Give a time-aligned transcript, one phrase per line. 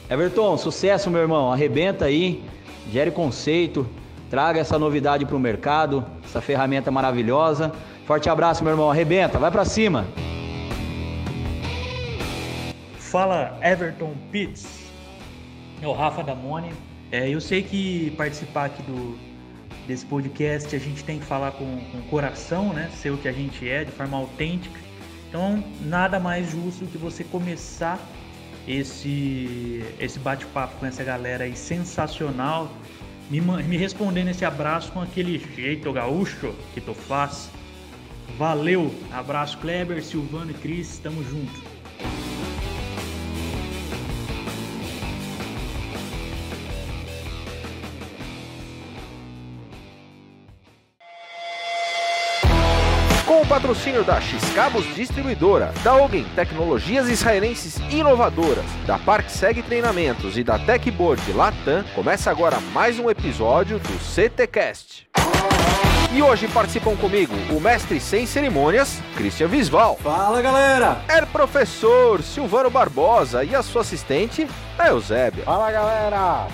[0.09, 2.43] Everton, sucesso meu irmão, arrebenta aí,
[2.91, 3.87] gere conceito,
[4.29, 7.71] traga essa novidade para o mercado, essa ferramenta maravilhosa.
[8.05, 10.05] Forte abraço meu irmão, arrebenta, vai para cima.
[12.97, 14.91] Fala Everton Pitts,
[15.81, 16.90] é o Rafa Damone.
[17.11, 19.17] É, eu sei que participar aqui do,
[19.85, 22.89] desse podcast a gente tem que falar com, o coração, né?
[22.95, 24.79] Ser o que a gente é, de forma autêntica.
[25.27, 27.99] Então, nada mais justo que você começar
[28.67, 32.71] esse, esse bate-papo com essa galera aí sensacional,
[33.29, 37.49] me, me respondendo esse abraço com aquele jeito gaúcho que tu faz.
[38.37, 38.93] Valeu!
[39.11, 41.70] Abraço Kleber, Silvano e Cris, tamo junto.
[53.61, 61.31] Patrocínio da X-Cabos Distribuidora, da Ogen Tecnologias Israelenses Inovadoras, da Parkseg Treinamentos e da Techboard
[61.31, 65.07] Latam, começa agora mais um episódio do CTcast.
[66.11, 69.95] E hoje participam comigo o mestre sem cerimônias, Christian Visval.
[70.01, 70.97] Fala galera!
[71.07, 74.47] É professor Silvano Barbosa e a sua assistente,
[74.77, 75.43] a Eusébia.
[75.43, 76.47] Fala galera!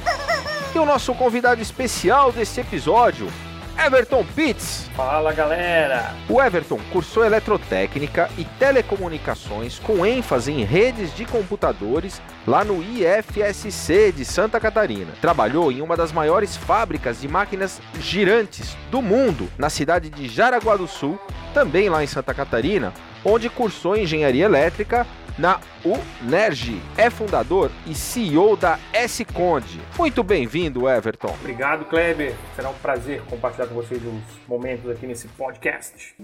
[0.76, 3.32] E o nosso convidado especial deste episódio,
[3.80, 4.90] Everton Pitts.
[4.96, 6.16] Fala galera!
[6.28, 14.12] O Everton cursou eletrotécnica e telecomunicações com ênfase em redes de computadores lá no IFSC
[14.12, 15.14] de Santa Catarina.
[15.22, 20.76] Trabalhou em uma das maiores fábricas de máquinas girantes do mundo, na cidade de Jaraguá
[20.76, 21.20] do Sul,
[21.54, 22.92] também lá em Santa Catarina,
[23.24, 25.06] onde cursou engenharia elétrica
[25.38, 26.82] na UNERJ.
[26.98, 29.80] É fundador e CEO da S-Conde.
[29.98, 31.36] Muito bem-vindo, Everton.
[31.40, 32.36] Obrigado, Kleber.
[32.56, 36.16] Será um prazer compartilhar com vocês os momentos aqui nesse podcast.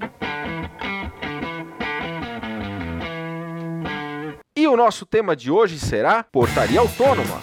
[4.55, 7.41] E o nosso tema de hoje será Portaria Autônoma.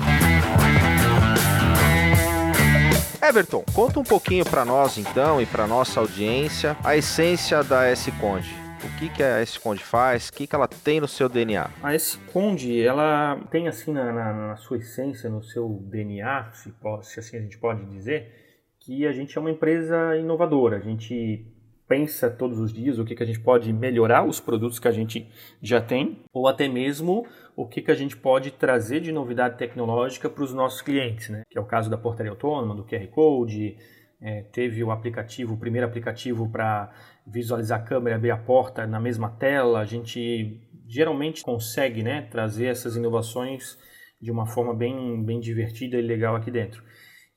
[3.23, 8.60] Everton, conta um pouquinho para nós então e para nossa audiência a essência da S-Conde.
[8.83, 10.29] O que, que a S-Conde faz?
[10.29, 11.69] O que, que ela tem no seu DNA?
[11.83, 17.21] A S-Conde, ela tem assim na, na, na, sua essência, no seu DNA, se, se
[17.21, 18.33] assim a gente pode dizer,
[18.79, 20.79] que a gente é uma empresa inovadora.
[20.79, 21.47] A gente
[21.87, 24.93] pensa todos os dias o que, que a gente pode melhorar os produtos que a
[24.93, 25.29] gente
[25.61, 30.31] já tem, ou até mesmo o que, que a gente pode trazer de novidade tecnológica
[30.31, 31.43] para os nossos clientes, né?
[31.51, 33.77] Que é o caso da portaria autônoma, do QR Code,
[34.23, 36.93] é, teve o aplicativo, o primeiro aplicativo para
[37.27, 39.81] visualizar a câmera abrir a porta na mesma tela.
[39.81, 43.79] A gente geralmente consegue né, trazer essas inovações
[44.21, 46.83] de uma forma bem, bem divertida e legal aqui dentro.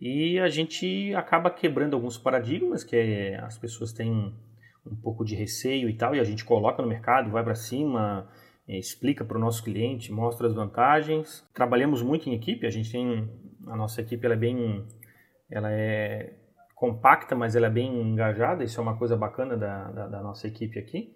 [0.02, 4.36] E a gente acaba quebrando alguns paradigmas que é, as pessoas têm
[4.86, 8.30] um pouco de receio e tal, e a gente coloca no mercado, vai para cima,
[8.68, 11.48] é, explica para o nosso cliente, mostra as vantagens.
[11.54, 13.30] Trabalhamos muito em equipe, a gente tem
[13.68, 14.86] a nossa equipe ela é bem
[15.50, 16.34] ela é
[16.84, 20.50] compacta, mas ela é bem engajada, isso é uma coisa bacana da, da, da nossa
[20.50, 21.16] equipe aqui.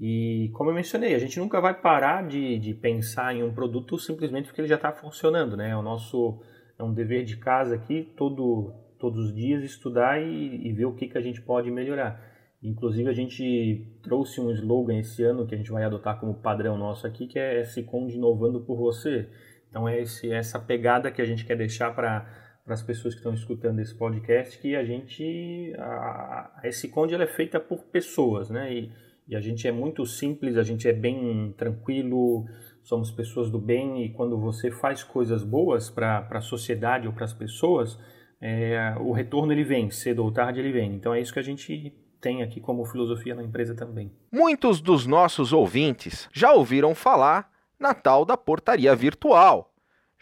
[0.00, 3.96] E como eu mencionei, a gente nunca vai parar de, de pensar em um produto
[3.96, 5.70] simplesmente porque ele já está funcionando, né?
[5.70, 6.42] É o nosso
[6.76, 10.96] é um dever de casa aqui, todo, todos os dias estudar e, e ver o
[10.96, 12.20] que, que a gente pode melhorar.
[12.60, 16.76] Inclusive a gente trouxe um slogan esse ano que a gente vai adotar como padrão
[16.76, 19.28] nosso aqui, que é Seconde inovando por você.
[19.70, 23.20] Então é esse, essa pegada que a gente quer deixar para para as pessoas que
[23.20, 28.48] estão escutando esse podcast que a gente a, a Conde ela é feita por pessoas,
[28.48, 28.72] né?
[28.72, 28.92] E,
[29.28, 32.46] E a gente é muito simples, a gente é bem tranquilo,
[32.82, 37.24] somos pessoas do bem e quando você faz coisas boas para a sociedade ou para
[37.24, 37.98] as pessoas,
[38.40, 40.94] é, o retorno ele vem, cedo ou tarde ele vem.
[40.94, 44.10] Então é isso que a gente tem aqui como filosofia na empresa também.
[44.32, 49.73] Muitos dos nossos ouvintes já ouviram falar na tal da portaria virtual.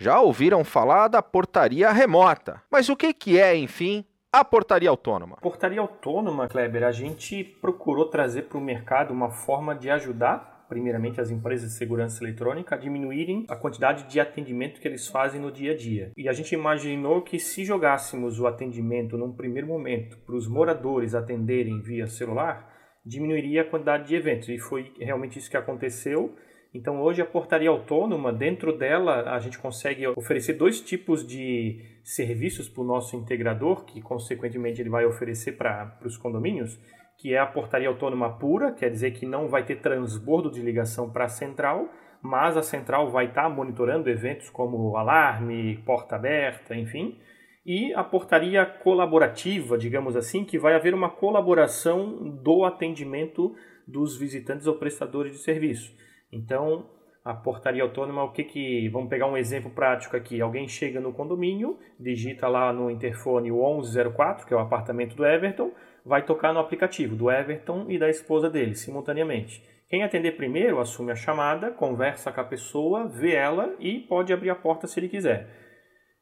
[0.02, 2.60] Já ouviram falar da portaria remota.
[2.68, 5.36] Mas o que, que é, enfim, a portaria autônoma?
[5.36, 11.20] Portaria autônoma, Kleber, a gente procurou trazer para o mercado uma forma de ajudar primeiramente
[11.20, 15.52] as empresas de segurança eletrônica a diminuírem a quantidade de atendimento que eles fazem no
[15.52, 16.10] dia a dia.
[16.16, 21.14] E a gente imaginou que se jogássemos o atendimento num primeiro momento para os moradores
[21.14, 22.74] atenderem via celular,
[23.06, 24.48] diminuiria a quantidade de eventos.
[24.48, 26.34] E foi realmente isso que aconteceu.
[26.74, 32.68] Então hoje a portaria autônoma, dentro dela a gente consegue oferecer dois tipos de serviços
[32.68, 36.78] para o nosso integrador, que consequentemente ele vai oferecer para os condomínios
[37.22, 41.08] que é a portaria autônoma pura, quer dizer que não vai ter transbordo de ligação
[41.08, 41.88] para a central,
[42.20, 47.16] mas a central vai estar tá monitorando eventos como alarme, porta aberta, enfim.
[47.64, 53.54] E a portaria colaborativa, digamos assim, que vai haver uma colaboração do atendimento
[53.86, 55.94] dos visitantes ou prestadores de serviço.
[56.32, 56.86] Então,
[57.24, 58.88] a portaria autônoma, o que que...
[58.88, 60.40] Vamos pegar um exemplo prático aqui.
[60.40, 65.24] Alguém chega no condomínio, digita lá no interfone o 1104, que é o apartamento do
[65.24, 65.70] Everton,
[66.04, 69.62] vai tocar no aplicativo do Everton e da esposa dele, simultaneamente.
[69.88, 74.50] Quem atender primeiro assume a chamada, conversa com a pessoa, vê ela e pode abrir
[74.50, 75.48] a porta se ele quiser.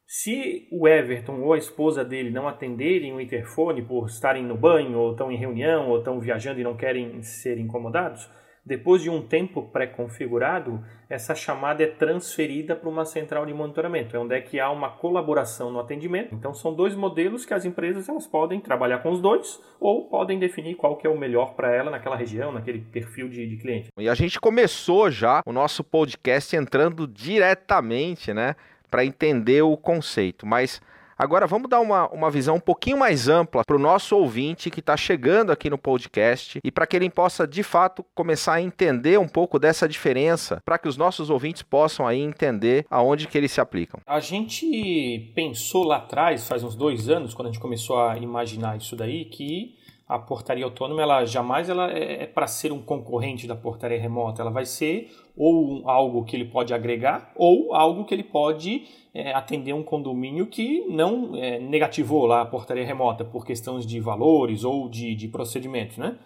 [0.05, 4.99] Se o Everton ou a esposa dele não atenderem o interfone por estarem no banho,
[4.99, 8.29] ou estão em reunião, ou estão viajando e não querem ser incomodados,
[8.65, 14.19] depois de um tempo pré-configurado, essa chamada é transferida para uma central de monitoramento, é
[14.19, 16.33] onde é que há uma colaboração no atendimento.
[16.35, 20.37] Então são dois modelos que as empresas elas podem trabalhar com os dois ou podem
[20.37, 23.89] definir qual que é o melhor para ela naquela região, naquele perfil de, de cliente.
[23.97, 28.55] E a gente começou já o nosso podcast entrando diretamente, né,
[28.89, 30.81] para entender o conceito, mas
[31.21, 34.79] Agora vamos dar uma, uma visão um pouquinho mais ampla para o nosso ouvinte que
[34.79, 39.19] está chegando aqui no podcast e para que ele possa de fato começar a entender
[39.19, 43.51] um pouco dessa diferença, para que os nossos ouvintes possam aí entender aonde que eles
[43.51, 43.99] se aplicam.
[44.07, 48.75] A gente pensou lá atrás, faz uns dois anos, quando a gente começou a imaginar
[48.77, 49.75] isso daí, que
[50.11, 54.41] a portaria autônoma ela jamais ela é, é para ser um concorrente da portaria remota,
[54.41, 59.33] ela vai ser ou algo que ele pode agregar ou algo que ele pode é,
[59.33, 64.65] atender um condomínio que não é, negativou lá a portaria remota por questões de valores
[64.65, 66.17] ou de, de procedimentos, né?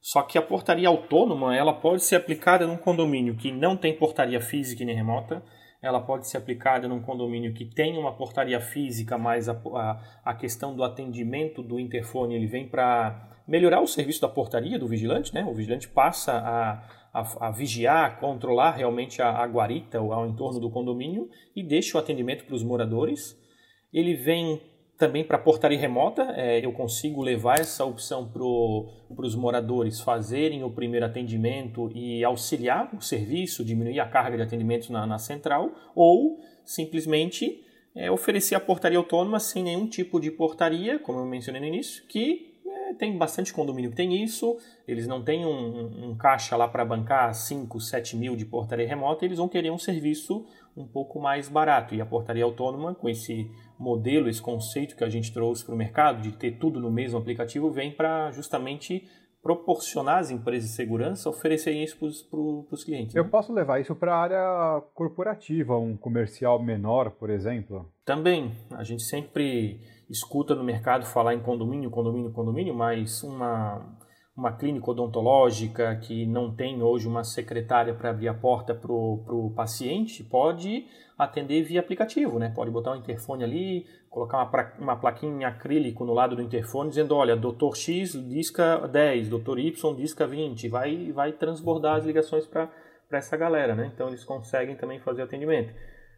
[0.00, 4.40] Só que a portaria autônoma ela pode ser aplicada num condomínio que não tem portaria
[4.40, 5.42] física nem remota,
[5.84, 10.34] ela pode ser aplicada num condomínio que tem uma portaria física, mas a, a, a
[10.34, 15.34] questão do atendimento do interfone ele vem para melhorar o serviço da portaria do vigilante,
[15.34, 15.44] né?
[15.44, 20.70] O vigilante passa a, a, a vigiar, controlar realmente a, a guarita ao entorno do
[20.70, 23.38] condomínio e deixa o atendimento para os moradores.
[23.92, 24.62] Ele vem
[24.96, 28.42] também para portaria remota, é, eu consigo levar essa opção para
[29.26, 34.90] os moradores fazerem o primeiro atendimento e auxiliar o serviço, diminuir a carga de atendimentos
[34.90, 37.64] na, na central, ou simplesmente
[37.94, 42.04] é, oferecer a portaria autônoma sem nenhum tipo de portaria, como eu mencionei no início,
[42.06, 44.56] que é, tem bastante condomínio que tem isso,
[44.86, 49.24] eles não têm um, um caixa lá para bancar 5, 7 mil de portaria remota,
[49.24, 51.94] eles vão querer um serviço um pouco mais barato.
[51.94, 55.78] E a portaria autônoma, com esse modelo, esse conceito que a gente trouxe para o
[55.78, 59.04] mercado, de ter tudo no mesmo aplicativo, vem para justamente
[59.44, 63.14] proporcionar às empresas de segurança oferecerem isso para os clientes.
[63.14, 63.30] Eu né?
[63.30, 67.92] posso levar isso para a área corporativa, um comercial menor, por exemplo?
[68.06, 68.52] Também.
[68.70, 69.78] A gente sempre
[70.08, 73.84] escuta no mercado falar em condomínio, condomínio, condomínio, mas uma,
[74.36, 79.52] uma clínica odontológica que não tem hoje uma secretária para abrir a porta para o
[79.54, 80.86] paciente, pode
[81.16, 82.52] atender via aplicativo, né?
[82.52, 86.88] Pode botar um interfone ali, colocar uma, uma plaquinha em acrílico no lado do interfone
[86.88, 92.44] dizendo, olha, doutor X disca 10, doutor Y disca 20, vai, vai transbordar as ligações
[92.44, 92.68] para
[93.12, 93.90] essa galera, né?
[93.94, 95.72] Então eles conseguem também fazer atendimento.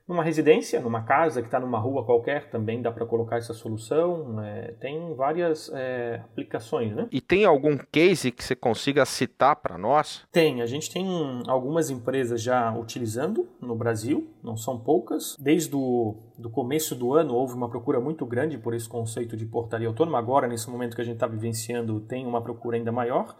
[0.08, 4.40] Numa residência, numa casa que está numa rua qualquer, também dá para colocar essa solução.
[4.40, 7.08] É, tem várias é, aplicações, né?
[7.10, 10.24] E tem algum case que você consiga citar para nós?
[10.30, 10.62] Tem.
[10.62, 11.06] A gente tem
[11.48, 15.36] algumas empresas já utilizando no Brasil, não são poucas.
[15.40, 19.44] Desde o do começo do ano houve uma procura muito grande por esse conceito de
[19.46, 20.18] portaria autônoma.
[20.18, 23.36] Agora, nesse momento que a gente está vivenciando, tem uma procura ainda maior.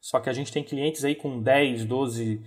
[0.00, 2.40] Só que a gente tem clientes aí com 10, 12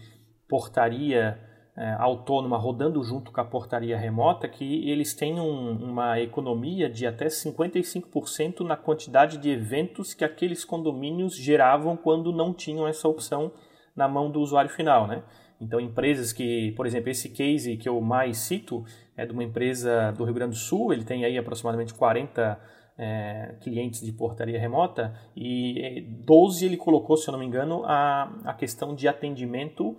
[0.48, 1.49] portaria
[1.80, 7.08] é, autônoma rodando junto com a portaria remota que eles têm um, uma economia de
[7.08, 13.54] até 55% na quantidade de eventos que aqueles condomínios geravam quando não tinham essa opção
[13.96, 15.24] na mão do usuário final, né?
[15.62, 18.84] Então, empresas que, por exemplo, esse case que eu mais cito
[19.16, 22.60] é de uma empresa do Rio Grande do Sul, ele tem aí aproximadamente 40
[22.98, 28.34] é, clientes de portaria remota e 12 ele colocou, se eu não me engano, a,
[28.44, 29.98] a questão de atendimento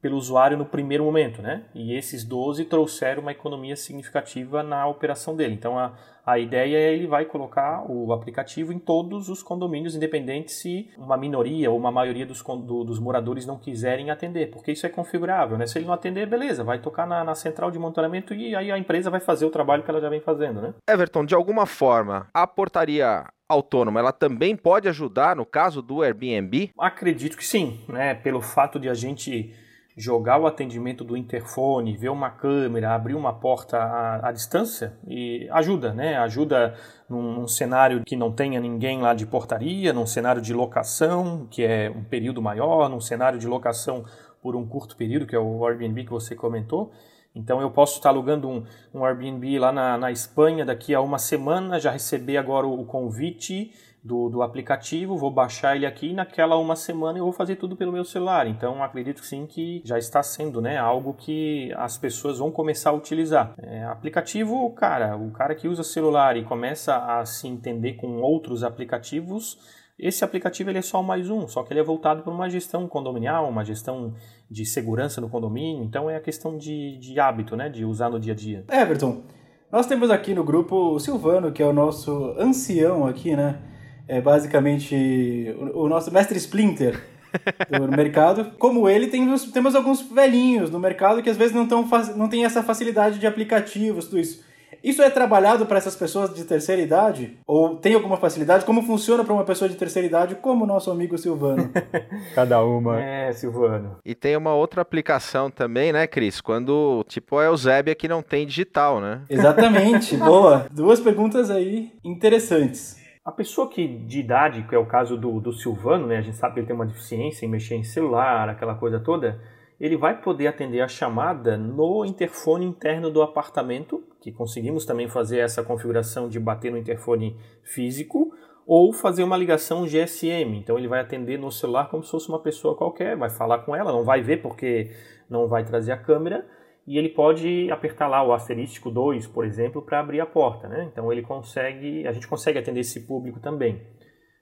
[0.00, 1.64] pelo usuário no primeiro momento, né?
[1.74, 5.54] E esses 12 trouxeram uma economia significativa na operação dele.
[5.54, 5.92] Então a,
[6.24, 11.16] a ideia é ele vai colocar o aplicativo em todos os condomínios, independente se uma
[11.16, 15.58] minoria ou uma maioria dos, do, dos moradores não quiserem atender, porque isso é configurável,
[15.58, 15.66] né?
[15.66, 18.78] Se ele não atender, beleza, vai tocar na, na central de monitoramento e aí a
[18.78, 20.74] empresa vai fazer o trabalho que ela já vem fazendo, né?
[20.88, 26.70] Everton, de alguma forma, a portaria autônoma, ela também pode ajudar no caso do Airbnb?
[26.78, 28.14] Acredito que sim, né?
[28.14, 29.54] Pelo fato de a gente
[29.98, 35.48] jogar o atendimento do interfone, ver uma câmera, abrir uma porta à, à distância e
[35.50, 36.16] ajuda, né?
[36.18, 36.74] Ajuda
[37.08, 41.64] num, num, cenário que não tenha ninguém lá de portaria, num cenário de locação, que
[41.64, 44.04] é um período maior, num cenário de locação
[44.40, 46.92] por um curto período, que é o Airbnb que você comentou.
[47.34, 48.64] Então eu posso estar alugando um,
[48.94, 52.84] um Airbnb lá na, na Espanha daqui a uma semana, já receber agora o, o
[52.84, 57.56] convite do, do aplicativo, vou baixar ele aqui e naquela uma semana eu vou fazer
[57.56, 58.46] tudo pelo meu celular.
[58.46, 62.94] Então acredito sim que já está sendo né, algo que as pessoas vão começar a
[62.94, 63.54] utilizar.
[63.58, 68.62] É, aplicativo, cara, o cara que usa celular e começa a se entender com outros
[68.62, 69.58] aplicativos,
[69.98, 72.86] esse aplicativo ele é só mais um, só que ele é voltado para uma gestão
[72.86, 74.14] condominial, uma gestão
[74.48, 78.20] de segurança no condomínio, então é a questão de, de hábito, né, de usar no
[78.20, 78.64] dia a dia.
[78.70, 79.24] Everton,
[79.72, 83.60] nós temos aqui no grupo o Silvano, que é o nosso ancião aqui, né?
[84.08, 87.00] É basicamente o, o nosso mestre Splinter
[87.70, 88.52] do mercado.
[88.58, 91.86] Como ele, temos, temos alguns velhinhos no mercado que às vezes não, tão,
[92.16, 94.48] não tem essa facilidade de aplicativos, tudo isso.
[94.82, 97.36] Isso é trabalhado para essas pessoas de terceira idade?
[97.46, 98.64] Ou tem alguma facilidade?
[98.64, 101.70] Como funciona para uma pessoa de terceira idade, como o nosso amigo Silvano?
[102.34, 103.00] Cada uma.
[103.00, 103.96] É, Silvano.
[104.04, 106.40] E tem uma outra aplicação também, né, Cris?
[106.40, 109.22] Quando, tipo, a Eusébia que não tem digital, né?
[109.28, 110.66] Exatamente, boa.
[110.70, 112.97] Duas perguntas aí interessantes.
[113.28, 116.38] A pessoa que de idade, que é o caso do, do Silvano, né, a gente
[116.38, 119.38] sabe que ele tem uma deficiência em mexer em celular, aquela coisa toda,
[119.78, 125.40] ele vai poder atender a chamada no interfone interno do apartamento, que conseguimos também fazer
[125.40, 128.32] essa configuração de bater no interfone físico,
[128.66, 130.56] ou fazer uma ligação GSM.
[130.56, 133.76] Então ele vai atender no celular como se fosse uma pessoa qualquer, vai falar com
[133.76, 134.90] ela, não vai ver porque
[135.28, 136.46] não vai trazer a câmera,
[136.88, 140.66] e ele pode apertar lá o asterístico 2, por exemplo, para abrir a porta.
[140.66, 140.88] Né?
[140.90, 143.82] Então ele consegue, a gente consegue atender esse público também.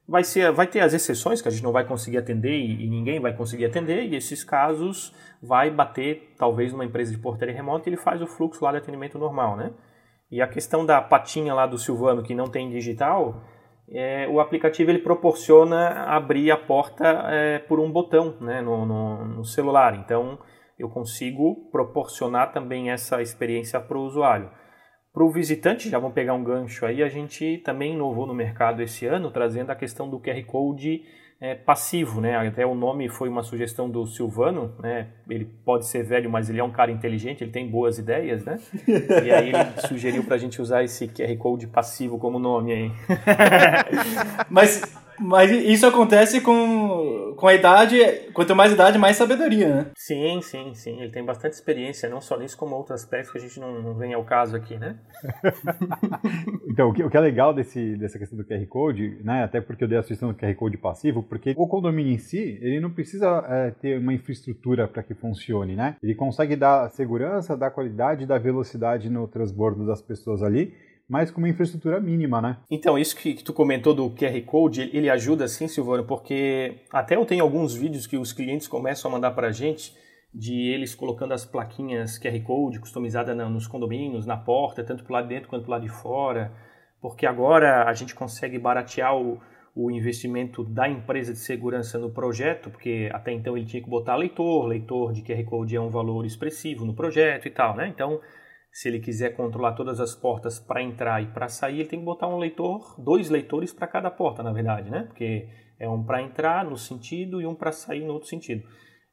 [0.06, 2.88] Vai, ser, vai ter as exceções que a gente não vai conseguir atender e, e
[2.88, 5.12] ninguém vai conseguir atender, e esses casos
[5.42, 8.78] vai bater talvez numa empresa de portaria remota e ele faz o fluxo lá de
[8.78, 9.56] atendimento normal.
[9.56, 9.72] Né?
[10.30, 13.42] E a questão da patinha lá do Silvano que não tem digital,
[13.90, 19.24] é, o aplicativo ele proporciona abrir a porta é, por um botão né, no, no,
[19.24, 19.96] no celular.
[19.96, 20.38] Então
[20.78, 24.50] eu consigo proporcionar também essa experiência para o usuário.
[25.12, 28.83] Para o visitante, já vamos pegar um gancho aí, a gente também inovou no mercado
[28.83, 31.02] esse ano, trazendo a questão do QR Code
[31.40, 32.37] é, passivo, né?
[32.37, 35.09] Até o nome foi uma sugestão do Silvano, né?
[35.28, 38.59] Ele pode ser velho, mas ele é um cara inteligente, ele tem boas ideias, né?
[39.25, 42.92] E aí ele sugeriu para a gente usar esse QR Code passivo como nome aí.
[44.50, 44.83] mas
[45.20, 47.96] mas isso acontece com, com a idade,
[48.32, 49.87] quanto mais idade, mais sabedoria, né?
[49.96, 51.00] Sim, sim, sim.
[51.00, 53.94] Ele tem bastante experiência, não só nisso, como outros aspectos que a gente não, não
[53.94, 54.96] vem ao caso aqui, né?
[56.68, 59.44] então, o que, o que, é legal desse, dessa questão do QR Code, né?
[59.44, 62.58] Até porque eu dei a sugestão do QR Code passivo, porque o condomínio em si,
[62.61, 65.96] ele não precisa é, ter uma infraestrutura para que funcione, né?
[66.02, 70.75] Ele consegue dar segurança, dar qualidade, dar velocidade no transbordo das pessoas ali
[71.08, 72.58] mas com uma infraestrutura mínima, né?
[72.70, 77.25] Então, isso que, tu comentou do QR Code, ele ajuda sim, Silvano, porque até eu
[77.25, 79.94] tenho alguns vídeos que os clientes começam a mandar para a gente
[80.34, 85.28] de eles colocando as plaquinhas QR Code customizadas nos condomínios, na porta, tanto para lado
[85.28, 86.52] de dentro quanto para lado de fora,
[87.00, 89.40] porque agora a gente consegue baratear o,
[89.75, 94.16] o investimento da empresa de segurança no projeto, porque até então ele tinha que botar
[94.16, 97.88] leitor, leitor de QR Code é um valor expressivo no projeto e tal, né?
[97.88, 98.20] Então,
[98.76, 102.04] se ele quiser controlar todas as portas para entrar e para sair, ele tem que
[102.04, 105.04] botar um leitor, dois leitores para cada porta, na verdade, né?
[105.04, 105.49] Porque
[105.80, 108.68] é um para entrar no sentido e um para sair no outro sentido.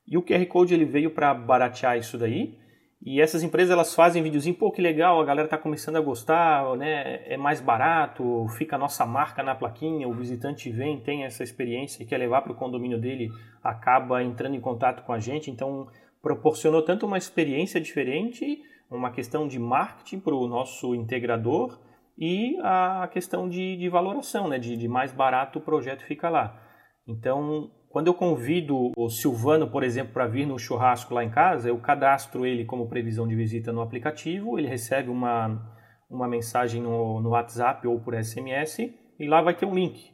[0.06, 2.58] E o QR Code ele veio para baratear isso daí.
[3.02, 6.76] E essas empresas elas fazem videozinho, pô, que legal, a galera tá começando a gostar,
[6.76, 7.24] né?
[7.26, 12.04] É mais barato, fica a nossa marca na plaquinha, o visitante vem, tem essa experiência
[12.04, 13.30] e quer levar para o condomínio dele,
[13.64, 15.50] acaba entrando em contato com a gente.
[15.50, 15.88] Então,
[16.22, 18.62] proporcionou tanto uma experiência diferente,
[18.98, 21.80] uma questão de marketing para o nosso integrador
[22.18, 24.60] e a questão de, de valoração, né?
[24.60, 26.60] de, de mais barato o projeto fica lá.
[27.08, 31.70] Então, quando eu convido o Silvano, por exemplo, para vir no churrasco lá em casa,
[31.70, 35.62] eu cadastro ele como previsão de visita no aplicativo, ele recebe uma,
[36.10, 38.80] uma mensagem no, no WhatsApp ou por SMS
[39.20, 40.12] e lá vai ter um link.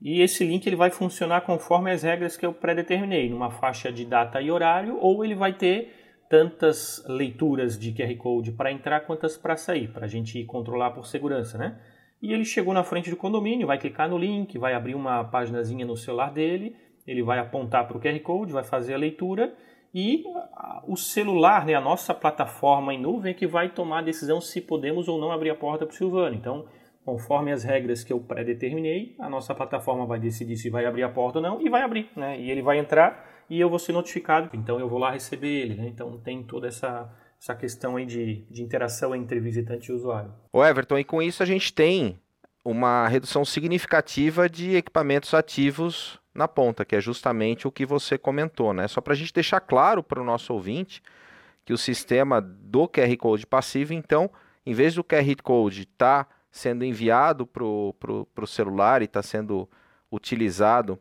[0.00, 4.04] E esse link ele vai funcionar conforme as regras que eu predeterminei, numa faixa de
[4.04, 6.01] data e horário, ou ele vai ter
[6.32, 11.06] tantas leituras de QR Code para entrar quantas para sair, para a gente controlar por
[11.06, 11.78] segurança, né?
[12.22, 15.84] E ele chegou na frente do condomínio, vai clicar no link, vai abrir uma paginazinha
[15.84, 16.74] no celular dele
[17.06, 19.52] ele vai apontar para o QR Code, vai fazer a leitura
[19.94, 20.24] e
[20.86, 24.60] o celular, né, a nossa plataforma em nuvem, é que vai tomar a decisão se
[24.60, 26.34] podemos ou não abrir a porta para o Silvano.
[26.34, 26.64] Então,
[27.04, 31.08] conforme as regras que eu pré-determinei, a nossa plataforma vai decidir se vai abrir a
[31.08, 32.08] porta ou não e vai abrir.
[32.16, 32.40] Né?
[32.40, 35.74] E ele vai entrar e eu vou ser notificado, então eu vou lá receber ele.
[35.74, 35.86] Né?
[35.86, 40.32] Então, tem toda essa, essa questão aí de, de interação entre visitante e usuário.
[40.50, 42.18] O Everton, e com isso a gente tem
[42.64, 48.72] uma redução significativa de equipamentos ativos na ponta, que é justamente o que você comentou,
[48.72, 48.88] né?
[48.88, 51.02] Só para a gente deixar claro para o nosso ouvinte
[51.62, 54.30] que o sistema do QR Code passivo, então,
[54.64, 59.68] em vez do QR Code estar tá sendo enviado para o celular e está sendo
[60.10, 60.98] utilizado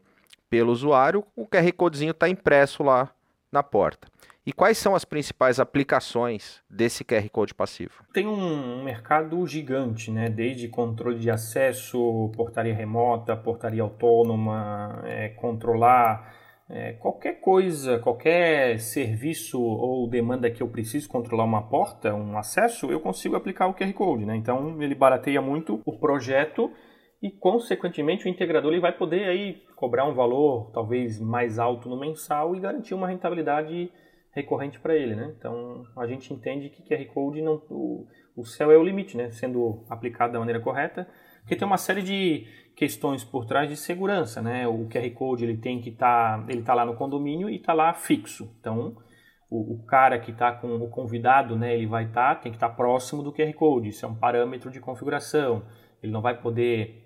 [0.52, 3.10] pelo usuário, o QR Codezinho está impresso lá
[3.50, 4.10] na porta.
[4.46, 8.04] E quais são as principais aplicações desse QR Code passivo?
[8.12, 10.28] Tem um mercado gigante, né?
[10.28, 16.36] desde controle de acesso, portaria remota, portaria autônoma, é, controlar
[16.68, 22.92] é, qualquer coisa, qualquer serviço ou demanda que eu preciso controlar uma porta, um acesso,
[22.92, 24.26] eu consigo aplicar o QR Code.
[24.26, 24.36] Né?
[24.36, 26.70] Então ele barateia muito o projeto
[27.22, 32.00] e consequentemente o integrador ele vai poder aí cobrar um valor talvez mais alto no
[32.00, 33.92] mensal e garantir uma rentabilidade
[34.32, 35.34] recorrente para ele, né?
[35.38, 39.30] Então a gente entende que QR Code não o, o céu é o limite, né?
[39.30, 41.08] Sendo aplicado da maneira correta,
[41.42, 44.68] porque tem uma série de questões por trás de segurança, né?
[44.68, 47.74] O QR Code ele tem que estar, tá, ele tá lá no condomínio e está
[47.74, 48.56] lá fixo.
[48.60, 48.96] Então
[49.50, 51.76] o, o cara que está com o convidado, né?
[51.76, 53.90] Ele vai estar, tá, tem que estar tá próximo do QR Code.
[53.90, 55.64] Isso é um parâmetro de configuração.
[56.02, 57.01] Ele não vai poder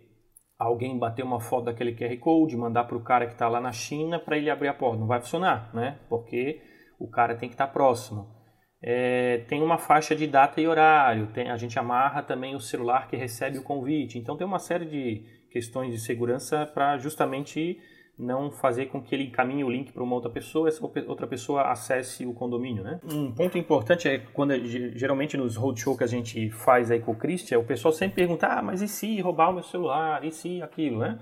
[0.58, 3.72] alguém bater uma foto daquele QR Code, mandar para o cara que está lá na
[3.72, 5.00] China para ele abrir a porta.
[5.00, 6.00] Não vai funcionar, né?
[6.10, 6.62] Porque
[7.00, 8.34] o cara tem que estar tá próximo.
[8.82, 13.08] É, tem uma faixa de data e horário, tem, a gente amarra também o celular
[13.08, 14.20] que recebe o convite.
[14.20, 17.80] Então tem uma série de questões de segurança para justamente
[18.18, 21.64] não fazer com que ele encaminhe o link para uma outra pessoa, essa outra pessoa
[21.64, 23.00] acesse o condomínio, né?
[23.04, 24.54] Um ponto importante é quando
[24.98, 28.48] geralmente nos roadshow que a gente faz aí com o Christian, o pessoal sempre pergunta:
[28.48, 30.24] "Ah, mas e se roubar o meu celular?
[30.24, 31.20] E se aquilo, né?"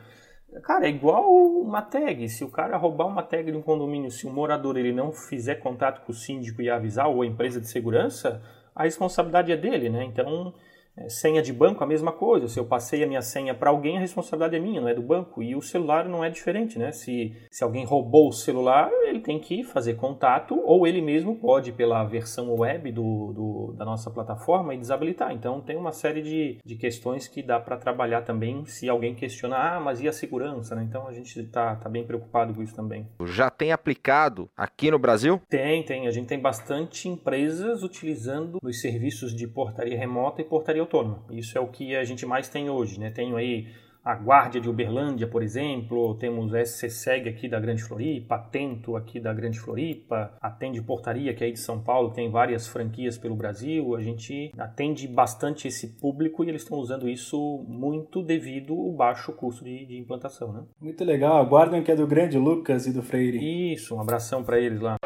[0.62, 2.30] Cara, é igual uma tag.
[2.30, 5.56] Se o cara roubar uma tag de um condomínio, se o morador ele não fizer
[5.56, 8.40] contato com o síndico e avisar ou a empresa de segurança,
[8.76, 10.04] a responsabilidade é dele, né?
[10.04, 10.54] Então,
[10.96, 12.48] é, senha de banco, a mesma coisa.
[12.48, 15.02] Se eu passei a minha senha para alguém, a responsabilidade é minha, não é do
[15.02, 15.42] banco.
[15.42, 16.92] E o celular não é diferente, né?
[16.92, 21.72] Se, se alguém roubou o celular, ele tem que fazer contato, ou ele mesmo pode,
[21.72, 25.32] pela versão web do, do da nossa plataforma, e desabilitar.
[25.32, 29.78] Então, tem uma série de, de questões que dá para trabalhar também se alguém questionar,
[29.78, 30.86] ah, mas e a segurança, né?
[30.88, 33.08] Então, a gente está tá bem preocupado com isso também.
[33.26, 35.42] Já tem aplicado aqui no Brasil?
[35.50, 36.08] Tem, tem.
[36.08, 41.24] A gente tem bastante empresas utilizando os serviços de portaria remota e portaria autônoma.
[41.32, 43.10] Isso é o que a gente mais tem hoje, né?
[43.10, 43.68] Tenho aí
[44.04, 49.34] a Guardia de Uberlândia, por exemplo, temos SCSEG aqui da Grande Floripa, Atento aqui da
[49.34, 53.96] Grande Floripa, atende Portaria, que é aí de São Paulo, tem várias franquias pelo Brasil,
[53.96, 59.32] a gente atende bastante esse público e eles estão usando isso muito devido ao baixo
[59.32, 60.64] custo de, de implantação, né?
[60.82, 63.74] Muito legal, aguardem que é do grande Lucas e do Freire.
[63.74, 64.98] Isso, um abração para eles lá.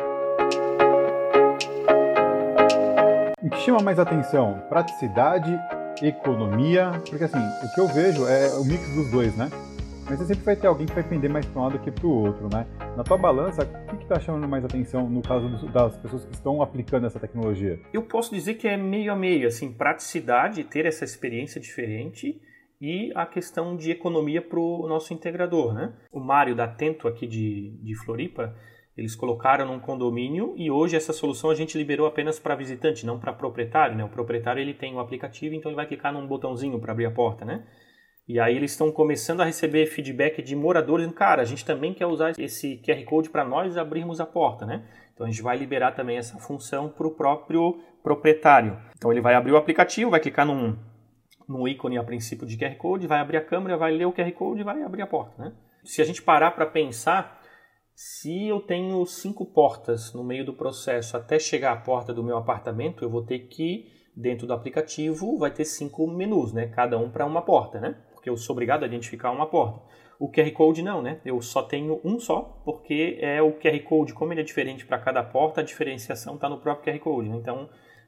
[3.48, 4.62] O que chama mais atenção?
[4.68, 5.58] Praticidade
[6.02, 9.50] economia, porque assim, o que eu vejo é o mix dos dois, né?
[10.06, 12.06] Mas você sempre vai ter alguém que vai pender mais para um lado que para
[12.06, 12.68] o outro, né?
[12.98, 16.62] Na tua balança, o que está chamando mais atenção no caso das pessoas que estão
[16.62, 17.80] aplicando essa tecnologia?
[17.94, 22.42] Eu posso dizer que é meio a meio, assim, praticidade, ter essa experiência diferente
[22.82, 25.94] e a questão de economia para o nosso integrador, né?
[26.12, 28.54] O Mário da Tento aqui de, de Floripa,
[28.98, 33.20] eles colocaram num condomínio e hoje essa solução a gente liberou apenas para visitante, não
[33.20, 34.04] para proprietário, né?
[34.04, 37.12] O proprietário ele tem o aplicativo, então ele vai clicar num botãozinho para abrir a
[37.12, 37.64] porta, né?
[38.28, 42.08] E aí eles estão começando a receber feedback de moradores, cara, a gente também quer
[42.08, 44.84] usar esse QR Code para nós abrirmos a porta, né?
[45.14, 48.78] Então a gente vai liberar também essa função para o próprio proprietário.
[48.98, 50.76] Então ele vai abrir o aplicativo, vai clicar num,
[51.48, 54.32] num ícone a princípio de QR Code, vai abrir a câmera, vai ler o QR
[54.32, 55.54] Code e vai abrir a porta, né?
[55.84, 57.37] Se a gente parar para pensar,
[58.00, 62.38] Se eu tenho cinco portas no meio do processo até chegar à porta do meu
[62.38, 66.68] apartamento, eu vou ter que, dentro do aplicativo, vai ter cinco menus, né?
[66.68, 67.98] Cada um para uma porta, né?
[68.14, 69.82] Porque eu sou obrigado a identificar uma porta.
[70.20, 71.20] O QR Code não, né?
[71.26, 75.00] Eu só tenho um só, porque é o QR Code, como ele é diferente para
[75.00, 77.30] cada porta, a diferenciação está no próprio QR Code.
[77.30, 77.38] Né?
[77.38, 77.68] Então,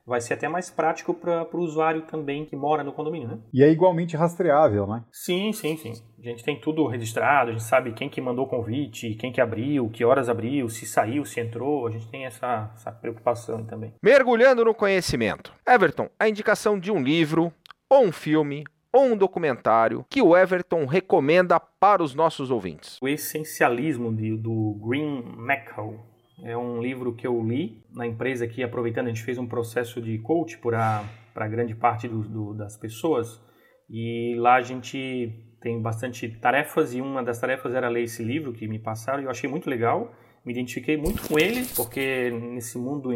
[0.10, 3.38] vai ser até mais prático para o usuário também que mora no condomínio, né?
[3.54, 5.04] E é igualmente rastreável, né?
[5.12, 5.94] Sim, sim, sim.
[6.18, 9.40] A gente tem tudo registrado, a gente sabe quem que mandou o convite, quem que
[9.40, 13.94] abriu, que horas abriu, se saiu, se entrou, a gente tem essa, essa preocupação também.
[14.04, 15.54] Mergulhando no conhecimento.
[15.66, 17.54] Everton, a indicação de um livro,
[17.90, 22.98] ou um filme, ou um documentário que o Everton recomenda para os nossos ouvintes?
[23.02, 26.09] O Essencialismo de, do Green McCall.
[26.44, 30.02] É um livro que eu li na empresa aqui, aproveitando, a gente fez um processo
[30.02, 33.42] de coach para grande parte do, do, das pessoas.
[33.90, 38.54] E lá a gente tem bastante tarefas e uma das tarefas era ler esse livro
[38.54, 40.14] que me passaram e eu achei muito legal.
[40.46, 43.10] Me identifiquei muito com ele, porque nesse mundo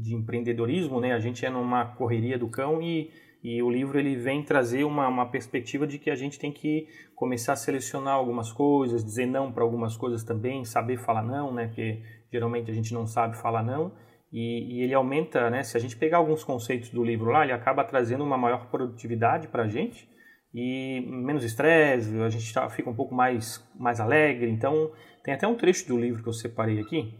[0.00, 3.10] de empreendedorismo, né, a gente é numa correria do cão e
[3.42, 6.88] e o livro ele vem trazer uma, uma perspectiva de que a gente tem que
[7.14, 11.66] começar a selecionar algumas coisas, dizer não para algumas coisas também, saber falar não, né?
[11.66, 13.92] Porque geralmente a gente não sabe falar não.
[14.32, 15.62] E, e, ele aumenta, né?
[15.62, 19.48] Se a gente pegar alguns conceitos do livro lá, ele acaba trazendo uma maior produtividade
[19.48, 20.08] para a gente
[20.54, 24.50] e menos estresse, a gente tá, fica um pouco mais, mais alegre.
[24.50, 27.14] Então, tem até um trecho do livro que eu separei aqui,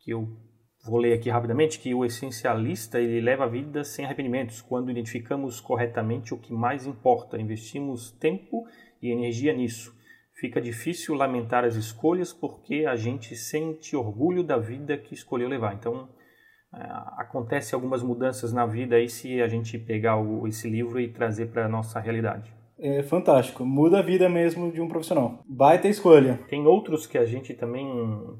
[0.00, 0.28] que eu
[0.84, 5.60] vou ler aqui rapidamente, que o essencialista ele leva a vida sem arrependimentos, quando identificamos
[5.60, 8.64] corretamente o que mais importa, investimos tempo
[9.02, 9.96] e energia nisso.
[10.38, 15.74] Fica difícil lamentar as escolhas porque a gente sente orgulho da vida que escolheu levar.
[15.74, 16.08] Então,
[16.74, 16.80] é,
[17.16, 21.46] acontece algumas mudanças na vida aí se a gente pegar o, esse livro e trazer
[21.46, 23.64] para a nossa realidade é fantástico.
[23.64, 25.42] Muda a vida mesmo de um profissional.
[25.46, 26.38] Baita escolha.
[26.48, 27.86] Tem outros que a gente também,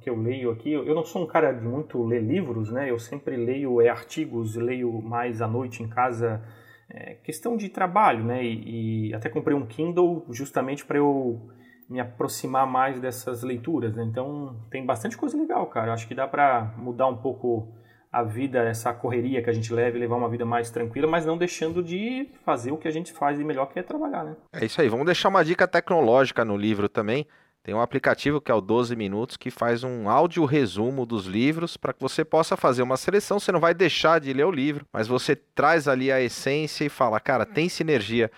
[0.01, 0.73] que eu leio aqui.
[0.73, 2.91] Eu não sou um cara de muito ler livros, né?
[2.91, 6.41] Eu sempre leio é, artigos, leio mais à noite em casa.
[6.89, 8.45] É, questão de trabalho, né?
[8.45, 11.41] E, e até comprei um Kindle justamente para eu
[11.89, 13.95] me aproximar mais dessas leituras.
[13.95, 14.05] Né?
[14.05, 15.93] Então tem bastante coisa legal, cara.
[15.93, 17.69] Acho que dá para mudar um pouco
[18.11, 21.27] a vida, essa correria que a gente leva e levar uma vida mais tranquila, mas
[21.27, 24.37] não deixando de fazer o que a gente faz de melhor, que é trabalhar, né?
[24.53, 24.89] É isso aí.
[24.89, 27.27] Vamos deixar uma dica tecnológica no livro também.
[27.63, 31.77] Tem um aplicativo que é o 12 Minutos que faz um áudio resumo dos livros
[31.77, 33.39] para que você possa fazer uma seleção.
[33.39, 36.89] Você não vai deixar de ler o livro, mas você traz ali a essência e
[36.89, 38.31] fala, cara, tem sinergia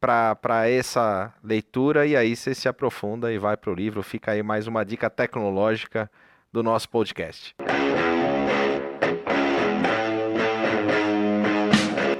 [0.00, 4.02] para essa leitura e aí você se aprofunda e vai para o livro.
[4.02, 6.10] Fica aí mais uma dica tecnológica
[6.50, 7.54] do nosso podcast.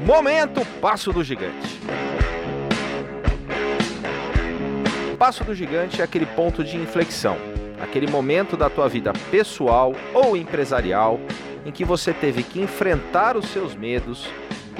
[0.05, 1.81] Momento Passo do Gigante.
[5.19, 7.37] Passo do Gigante é aquele ponto de inflexão,
[7.81, 11.19] aquele momento da tua vida pessoal ou empresarial
[11.65, 14.29] em que você teve que enfrentar os seus medos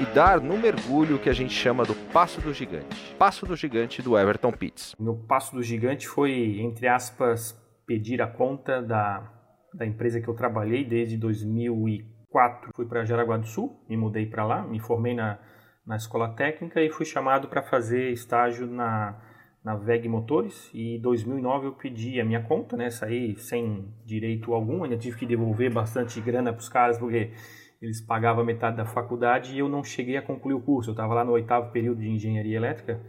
[0.01, 3.15] e dar no mergulho que a gente chama do Passo do Gigante.
[3.19, 4.95] Passo do Gigante do Everton Pitts.
[4.99, 7.53] Meu Passo do Gigante foi, entre aspas,
[7.87, 9.31] pedir a conta da,
[9.75, 14.27] da empresa que eu trabalhei desde 2004 2004 fui para Jaraguá do Sul, me mudei
[14.27, 15.39] para lá, me formei na,
[15.85, 19.21] na escola técnica e fui chamado para fazer estágio na,
[19.65, 24.55] na VEG Motores e em 2009 eu pedi a minha conta, né, saí sem direito
[24.55, 27.33] algum, ainda tive que devolver bastante grana para os caras porque
[27.81, 31.15] eles pagavam metade da faculdade e eu não cheguei a concluir o curso, eu estava
[31.15, 33.01] lá no oitavo período de engenharia elétrica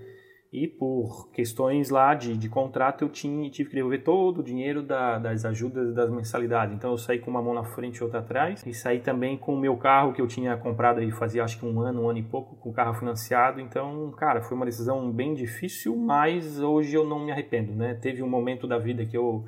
[0.54, 4.84] e por questões lá de, de contrato eu tinha, tive que devolver todo o dinheiro
[4.84, 6.76] da, das ajudas das mensalidades.
[6.76, 8.62] Então eu saí com uma mão na frente e outra atrás.
[8.66, 11.66] E saí também com o meu carro que eu tinha comprado aí fazia acho que
[11.66, 13.62] um ano, um ano e pouco, com o carro financiado.
[13.62, 17.94] Então, cara, foi uma decisão bem difícil, mas hoje eu não me arrependo, né?
[17.94, 19.46] Teve um momento da vida que eu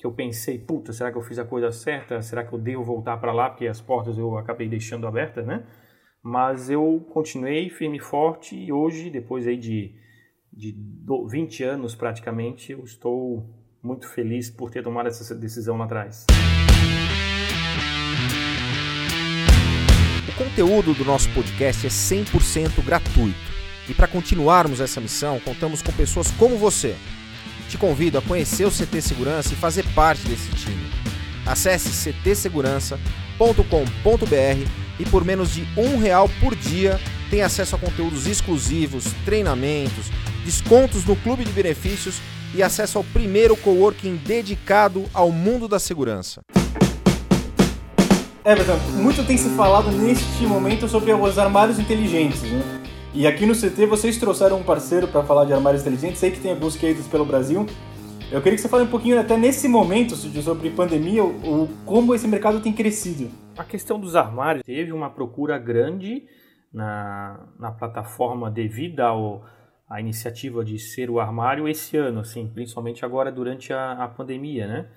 [0.00, 2.22] que eu pensei, puta, será que eu fiz a coisa certa?
[2.22, 3.50] Será que eu devo voltar para lá?
[3.50, 5.66] Porque as portas eu acabei deixando abertas, né?
[6.22, 9.94] Mas eu continuei firme e forte e hoje, depois aí de
[10.52, 10.74] de
[11.28, 13.48] 20 anos praticamente, eu estou
[13.82, 16.26] muito feliz por ter tomado essa decisão lá atrás.
[20.28, 23.38] O conteúdo do nosso podcast é 100% gratuito.
[23.88, 26.96] E para continuarmos essa missão, contamos com pessoas como você.
[27.70, 30.90] Te convido a conhecer o CT Segurança e fazer parte desse time.
[31.46, 36.98] Acesse ctsegurança.com.br e por menos de um real por dia
[37.30, 40.06] tem acesso a conteúdos exclusivos, treinamentos,
[40.44, 42.16] descontos no clube de benefícios
[42.52, 46.40] e acesso ao primeiro coworking dedicado ao mundo da segurança.
[48.44, 52.79] Everton, muito tem se falado neste momento sobre os armários inteligentes, né?
[53.12, 56.40] E aqui no CT vocês trouxeram um parceiro para falar de armários inteligentes, sei que
[56.40, 57.66] tem alguns cases pelo Brasil.
[58.30, 62.28] Eu queria que você fale um pouquinho até nesse momento sobre pandemia, o, como esse
[62.28, 63.28] mercado tem crescido.
[63.58, 66.24] A questão dos armários teve uma procura grande
[66.72, 69.44] na, na plataforma devido ao,
[69.88, 74.68] à iniciativa de ser o armário esse ano, assim, principalmente agora durante a, a pandemia,
[74.68, 74.88] né?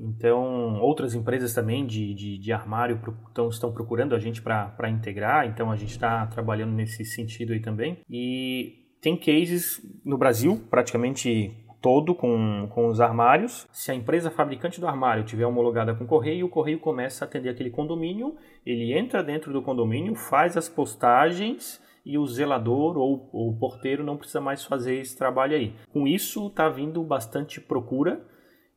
[0.00, 5.46] Então, outras empresas também de, de, de armário estão, estão procurando a gente para integrar,
[5.46, 7.98] então a gente está trabalhando nesse sentido aí também.
[8.08, 13.66] E tem cases no Brasil, praticamente todo com, com os armários.
[13.72, 17.28] Se a empresa fabricante do armário tiver homologada com o correio, o correio começa a
[17.28, 23.28] atender aquele condomínio, ele entra dentro do condomínio, faz as postagens e o zelador ou,
[23.32, 25.74] ou o porteiro não precisa mais fazer esse trabalho aí.
[25.92, 28.20] Com isso, está vindo bastante procura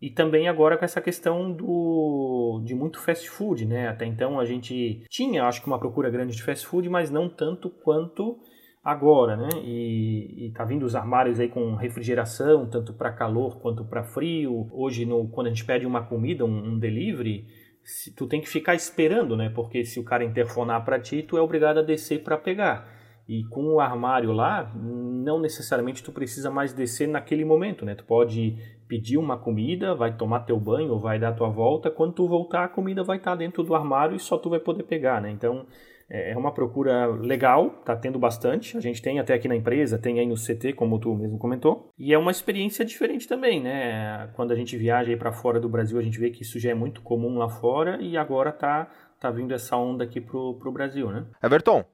[0.01, 3.87] e também agora com essa questão do de muito fast food, né?
[3.87, 7.29] Até então a gente tinha, acho que uma procura grande de fast food, mas não
[7.29, 8.39] tanto quanto
[8.83, 9.49] agora, né?
[9.63, 14.67] E, e tá vindo os armários aí com refrigeração, tanto para calor quanto para frio.
[14.71, 17.45] Hoje, no, quando a gente pede uma comida, um, um delivery,
[17.83, 19.49] se, tu tem que ficar esperando, né?
[19.53, 23.00] Porque se o cara interfonar para ti, tu é obrigado a descer para pegar.
[23.31, 27.95] E com o armário lá, não necessariamente tu precisa mais descer naquele momento, né?
[27.95, 28.57] Tu pode
[28.89, 32.67] pedir uma comida, vai tomar teu banho vai dar tua volta, quando tu voltar a
[32.67, 35.31] comida vai estar dentro do armário e só tu vai poder pegar, né?
[35.31, 35.65] Então
[36.09, 38.75] é, é uma procura legal, tá tendo bastante.
[38.75, 41.89] A gente tem até aqui na empresa, tem aí no CT, como tu mesmo comentou.
[41.97, 44.29] E é uma experiência diferente também, né?
[44.35, 46.71] Quando a gente viaja aí para fora do Brasil, a gente vê que isso já
[46.71, 48.91] é muito comum lá fora e agora tá
[49.21, 51.25] tá vindo essa onda aqui pro, pro Brasil, né?
[51.41, 51.85] Everton,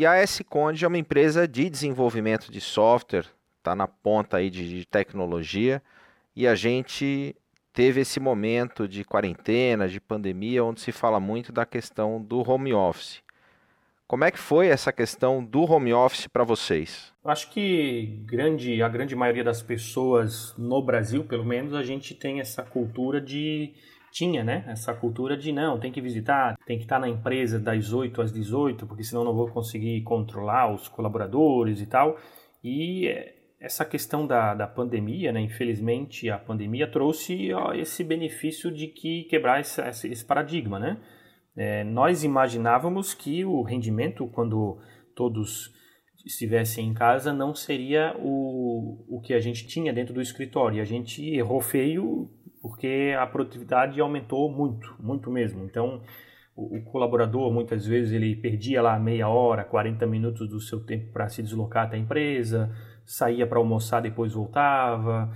[0.00, 3.26] e a S-Conde é uma empresa de desenvolvimento de software,
[3.62, 5.82] tá na ponta aí de, de tecnologia
[6.34, 7.36] e a gente
[7.70, 12.72] teve esse momento de quarentena, de pandemia, onde se fala muito da questão do home
[12.72, 13.22] office.
[14.06, 17.12] Como é que foi essa questão do home office para vocês?
[17.22, 22.40] Acho que grande, a grande maioria das pessoas no Brasil, pelo menos, a gente tem
[22.40, 23.74] essa cultura de
[24.10, 24.64] tinha, né?
[24.66, 28.32] Essa cultura de não, tem que visitar, tem que estar na empresa das 8 às
[28.32, 32.18] 18, porque senão não vou conseguir controlar os colaboradores e tal.
[32.62, 33.08] E
[33.60, 35.40] essa questão da, da pandemia, né?
[35.40, 40.98] Infelizmente, a pandemia trouxe ó, esse benefício de que quebrar esse, esse paradigma, né?
[41.56, 44.78] É, nós imaginávamos que o rendimento, quando
[45.14, 45.70] todos
[46.24, 50.80] estivessem em casa, não seria o, o que a gente tinha dentro do escritório.
[50.80, 55.64] A gente errou feio porque a produtividade aumentou muito, muito mesmo.
[55.64, 56.02] Então,
[56.54, 61.12] o, o colaborador, muitas vezes, ele perdia lá meia hora, 40 minutos do seu tempo
[61.12, 62.70] para se deslocar até a empresa,
[63.04, 65.32] saía para almoçar, depois voltava,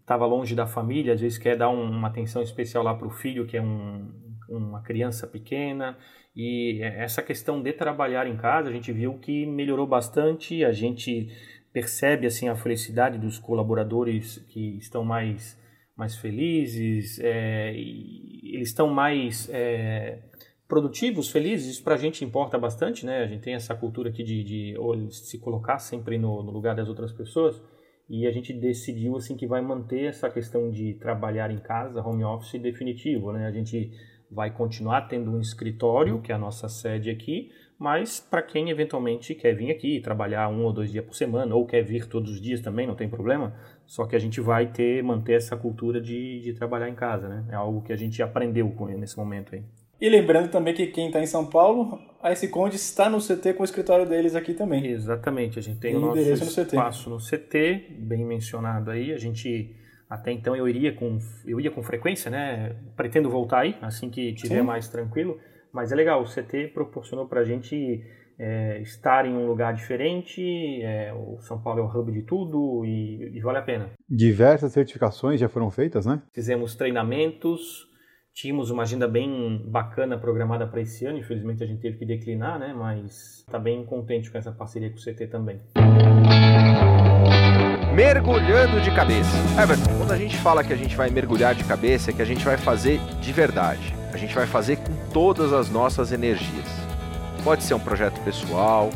[0.00, 3.06] estava é, longe da família, às vezes quer dar um, uma atenção especial lá para
[3.06, 4.10] o filho, que é um,
[4.48, 5.96] uma criança pequena.
[6.34, 11.28] E essa questão de trabalhar em casa, a gente viu que melhorou bastante, a gente
[11.72, 15.62] percebe assim a felicidade dos colaboradores que estão mais
[15.96, 20.22] mais felizes, é, eles estão mais é,
[20.66, 23.18] produtivos, felizes, isso para a gente importa bastante, né?
[23.18, 24.74] A gente tem essa cultura aqui de, de
[25.10, 27.62] se colocar sempre no, no, lugar das outras pessoas
[28.08, 32.24] e a gente decidiu assim que vai manter essa questão de trabalhar em casa, home
[32.24, 33.46] office definitivo, né?
[33.46, 33.92] A gente
[34.30, 39.34] vai continuar tendo um escritório, que é a nossa sede aqui, mas para quem eventualmente
[39.34, 42.40] quer vir aqui trabalhar um ou dois dias por semana, ou quer vir todos os
[42.40, 43.54] dias também, não tem problema,
[43.86, 47.44] só que a gente vai ter, manter essa cultura de, de trabalhar em casa, né?
[47.50, 49.62] É algo que a gente aprendeu com nesse momento aí.
[50.00, 53.54] E lembrando também que quem está em São Paulo, a S Conde está no CT
[53.54, 54.86] com o escritório deles aqui também.
[54.86, 59.12] Exatamente, a gente tem, o nosso no espaço no CT, bem mencionado aí.
[59.12, 59.74] A gente
[60.08, 62.76] até então eu iria com eu ia com frequência, né?
[62.96, 64.66] Pretendo voltar aí assim que tiver Sim.
[64.66, 65.38] mais tranquilo.
[65.74, 68.00] Mas é legal, o CT proporcionou para a gente
[68.38, 70.40] é, estar em um lugar diferente.
[70.82, 73.90] É, o São Paulo é o hub de tudo e, e, vale a pena.
[74.08, 76.22] Diversas certificações já foram feitas, né?
[76.32, 77.88] Fizemos treinamentos,
[78.32, 81.18] tínhamos uma agenda bem bacana programada para esse ano.
[81.18, 82.72] Infelizmente a gente teve que declinar, né?
[82.72, 85.60] Mas está bem contente com essa parceria com o CT também
[87.94, 89.30] mergulhando de cabeça.
[89.62, 92.24] Everton, quando a gente fala que a gente vai mergulhar de cabeça, é que a
[92.24, 94.03] gente vai fazer de verdade.
[94.14, 96.66] A gente vai fazer com todas as nossas energias.
[97.42, 98.90] Pode ser um projeto pessoal,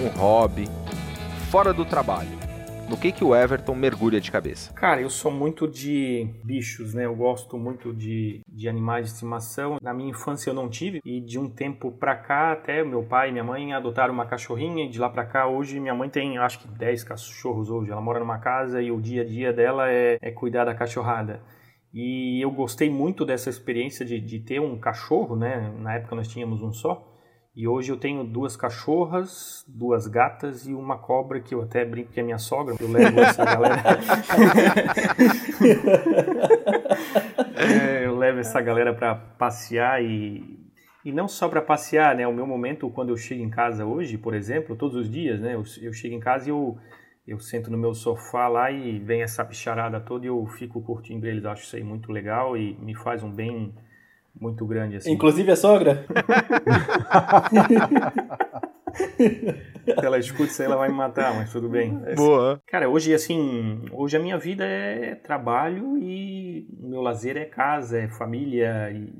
[0.00, 0.68] um hobby,
[1.50, 2.42] fora do trabalho
[2.92, 4.70] no que, que o Everton mergulha de cabeça?
[4.74, 7.06] Cara, eu sou muito de bichos, né?
[7.06, 9.78] Eu gosto muito de, de animais de estimação.
[9.80, 13.30] Na minha infância eu não tive e de um tempo pra cá até meu pai
[13.30, 16.36] e minha mãe adotaram uma cachorrinha e de lá pra cá hoje minha mãe tem
[16.36, 17.90] acho que 10 cachorros hoje.
[17.90, 21.40] Ela mora numa casa e o dia a dia dela é, é cuidar da cachorrada.
[21.92, 25.72] E eu gostei muito dessa experiência de, de ter um cachorro, né?
[25.78, 27.08] Na época nós tínhamos um só.
[27.54, 32.10] E hoje eu tenho duas cachorras, duas gatas e uma cobra que eu até brinco
[32.10, 32.74] que é minha sogra.
[32.80, 33.82] Eu levo essa galera.
[37.56, 40.62] é, eu levo essa galera para passear e
[41.04, 42.26] e não só para passear, né?
[42.26, 45.54] O meu momento quando eu chego em casa hoje, por exemplo, todos os dias, né?
[45.54, 46.78] Eu, eu chego em casa e eu
[47.26, 51.26] eu sento no meu sofá lá e vem essa bicharada toda e eu fico curtindo
[51.26, 51.44] eles.
[51.44, 53.74] Acho isso aí muito legal e me faz um bem
[54.34, 55.12] muito grande assim.
[55.12, 56.06] Inclusive a sogra?
[58.94, 61.98] Se ela escuta isso aí, ela vai me matar, mas tudo bem.
[62.14, 62.62] Boa.
[62.66, 67.98] Cara, hoje, assim, hoje a minha vida é trabalho e o meu lazer é casa,
[67.98, 69.12] é família e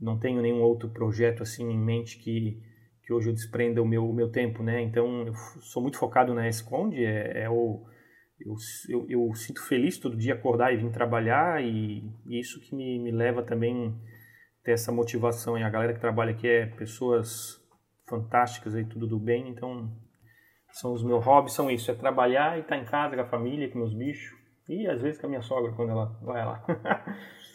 [0.00, 2.60] não tenho nenhum outro projeto, assim, em mente que,
[3.04, 4.80] que hoje eu desprenda o meu, o meu tempo, né?
[4.80, 7.84] Então, eu sou muito focado na Esconde, é, é o...
[8.40, 8.54] Eu,
[8.88, 12.98] eu, eu, sinto feliz todo dia acordar e vir trabalhar e, e isso que me,
[12.98, 13.94] me leva também
[14.64, 15.56] ter essa motivação.
[15.56, 17.62] E a galera que trabalha aqui é pessoas
[18.08, 19.48] fantásticas aí, tudo do bem.
[19.48, 19.88] Então,
[20.72, 21.90] são os meus hobbies, são isso.
[21.90, 24.36] É trabalhar e estar tá em casa com a família, com meus bichos.
[24.68, 26.64] E às vezes com a minha sogra, quando ela vai lá.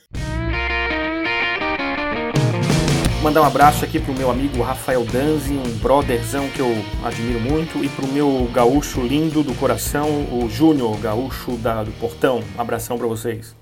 [3.22, 6.72] Mandar um abraço aqui pro meu amigo Rafael Danzi, um brotherzão que eu
[7.04, 12.42] admiro muito, e pro meu gaúcho lindo do coração, o Júnior, gaúcho da, do Portão.
[12.58, 13.54] Um abração para vocês.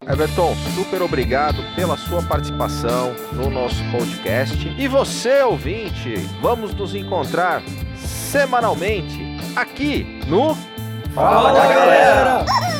[0.08, 4.68] Everton, super obrigado pela sua participação no nosso podcast.
[4.78, 7.62] E você, ouvinte, vamos nos encontrar
[7.96, 9.18] semanalmente
[9.56, 10.54] aqui no
[11.14, 12.44] Fala, Fala galera.
[12.44, 12.71] galera.